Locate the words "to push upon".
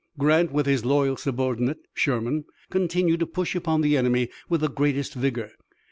3.19-3.81